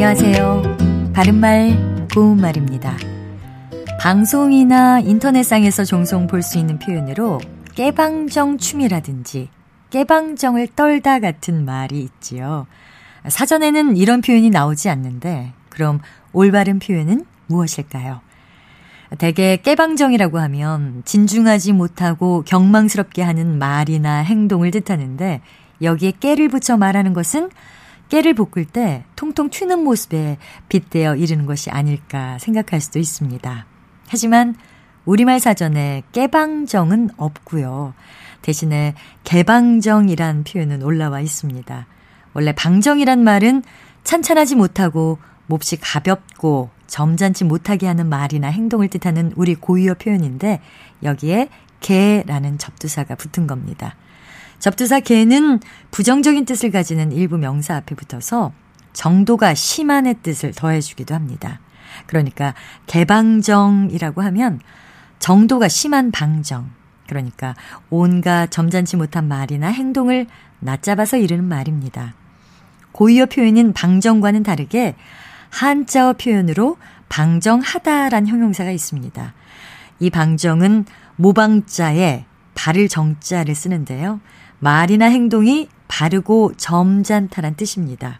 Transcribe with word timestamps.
안녕하세요. 0.00 1.12
바른말, 1.12 2.06
고운말입니다. 2.14 2.96
방송이나 4.00 5.00
인터넷상에서 5.00 5.84
종종 5.84 6.28
볼 6.28 6.40
수 6.40 6.56
있는 6.56 6.78
표현으로 6.78 7.40
깨방정 7.74 8.58
춤이라든지 8.58 9.48
깨방정을 9.90 10.68
떨다 10.76 11.18
같은 11.18 11.64
말이 11.64 12.00
있지요. 12.00 12.68
사전에는 13.26 13.96
이런 13.96 14.20
표현이 14.20 14.50
나오지 14.50 14.88
않는데 14.88 15.52
그럼 15.68 15.98
올바른 16.32 16.78
표현은 16.78 17.24
무엇일까요? 17.48 18.20
대개 19.18 19.56
깨방정이라고 19.56 20.38
하면 20.38 21.02
진중하지 21.06 21.72
못하고 21.72 22.44
경망스럽게 22.46 23.22
하는 23.22 23.58
말이나 23.58 24.18
행동을 24.18 24.70
뜻하는데 24.70 25.40
여기에 25.82 26.12
깨를 26.20 26.48
붙여 26.50 26.76
말하는 26.76 27.14
것은 27.14 27.50
깨를 28.08 28.34
볶을 28.34 28.64
때 28.64 29.04
통통 29.16 29.50
튀는 29.50 29.84
모습에 29.84 30.38
빗대어 30.68 31.16
이르는 31.16 31.46
것이 31.46 31.70
아닐까 31.70 32.38
생각할 32.38 32.80
수도 32.80 32.98
있습니다. 32.98 33.66
하지만 34.08 34.56
우리말 35.04 35.40
사전에 35.40 36.02
깨방정은 36.12 37.10
없고요. 37.16 37.94
대신에 38.42 38.94
개방정이란 39.24 40.44
표현은 40.44 40.82
올라와 40.82 41.20
있습니다. 41.20 41.86
원래 42.34 42.52
방정이란 42.52 43.24
말은 43.24 43.62
찬찬하지 44.04 44.54
못하고 44.54 45.18
몹시 45.46 45.76
가볍고 45.76 46.70
점잖지 46.86 47.44
못하게 47.44 47.86
하는 47.86 48.08
말이나 48.08 48.48
행동을 48.48 48.88
뜻하는 48.88 49.32
우리 49.36 49.54
고유어 49.54 49.94
표현인데 49.94 50.60
여기에 51.02 51.48
개라는 51.80 52.58
접두사가 52.58 53.14
붙은 53.14 53.46
겁니다. 53.46 53.96
접두사 54.58 55.00
개는 55.00 55.60
부정적인 55.90 56.44
뜻을 56.44 56.70
가지는 56.70 57.12
일부 57.12 57.38
명사 57.38 57.76
앞에 57.76 57.94
붙어서 57.94 58.52
정도가 58.92 59.54
심한의 59.54 60.16
뜻을 60.22 60.52
더해주기도 60.52 61.14
합니다. 61.14 61.60
그러니까 62.06 62.54
개방정이라고 62.86 64.22
하면 64.22 64.60
정도가 65.18 65.68
심한 65.68 66.10
방정. 66.10 66.70
그러니까 67.06 67.54
온갖 67.88 68.50
점잖지 68.50 68.96
못한 68.96 69.26
말이나 69.28 69.68
행동을 69.68 70.26
낮잡아서 70.60 71.16
이르는 71.16 71.44
말입니다. 71.44 72.14
고유어 72.92 73.26
표현인 73.26 73.72
방정과는 73.72 74.42
다르게 74.42 74.96
한자어 75.50 76.14
표현으로 76.14 76.76
방정하다란 77.08 78.26
형용사가 78.26 78.70
있습니다. 78.70 79.34
이 80.00 80.10
방정은 80.10 80.84
모방자에 81.16 82.24
발을 82.58 82.88
정자를 82.88 83.54
쓰는데요. 83.54 84.20
말이나 84.58 85.06
행동이 85.06 85.68
바르고 85.86 86.54
점잖다란 86.56 87.54
뜻입니다. 87.54 88.18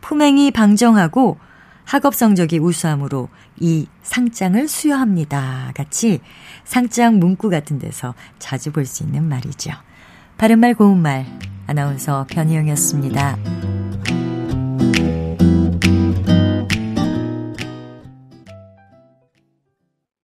품행이 0.00 0.52
방정하고 0.52 1.38
학업 1.84 2.14
성적이 2.14 2.58
우수함으로 2.60 3.28
이 3.58 3.88
상장을 4.02 4.68
수여합니다. 4.68 5.72
같이 5.74 6.20
상장 6.64 7.18
문구 7.18 7.50
같은 7.50 7.80
데서 7.80 8.14
자주 8.38 8.70
볼 8.70 8.86
수 8.86 9.02
있는 9.02 9.24
말이죠. 9.24 9.72
바른말 10.36 10.74
고운말 10.74 11.26
아나운서 11.66 12.26
변희영이었습니다. 12.30 13.57